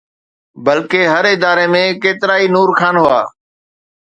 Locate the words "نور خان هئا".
2.55-3.21